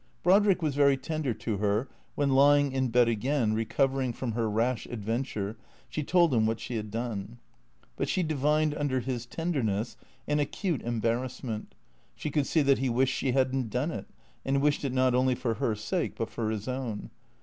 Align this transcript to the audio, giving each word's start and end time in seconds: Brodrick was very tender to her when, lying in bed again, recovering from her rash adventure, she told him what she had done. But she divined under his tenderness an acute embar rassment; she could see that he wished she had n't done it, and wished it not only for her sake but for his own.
Brodrick 0.23 0.63
was 0.63 0.73
very 0.73 0.97
tender 0.97 1.31
to 1.35 1.57
her 1.57 1.87
when, 2.15 2.29
lying 2.31 2.71
in 2.71 2.87
bed 2.87 3.07
again, 3.07 3.53
recovering 3.53 4.13
from 4.13 4.31
her 4.31 4.49
rash 4.49 4.87
adventure, 4.87 5.57
she 5.89 6.01
told 6.03 6.33
him 6.33 6.47
what 6.47 6.59
she 6.59 6.75
had 6.75 6.89
done. 6.89 7.37
But 7.97 8.09
she 8.09 8.23
divined 8.23 8.73
under 8.73 9.01
his 9.01 9.27
tenderness 9.27 9.97
an 10.27 10.39
acute 10.39 10.83
embar 10.83 11.21
rassment; 11.23 11.67
she 12.15 12.31
could 12.31 12.47
see 12.47 12.63
that 12.63 12.79
he 12.79 12.89
wished 12.89 13.13
she 13.15 13.33
had 13.33 13.53
n't 13.55 13.69
done 13.69 13.91
it, 13.91 14.07
and 14.43 14.59
wished 14.59 14.83
it 14.83 14.91
not 14.91 15.13
only 15.13 15.35
for 15.35 15.53
her 15.61 15.75
sake 15.75 16.15
but 16.15 16.31
for 16.31 16.49
his 16.49 16.67
own. 16.67 17.11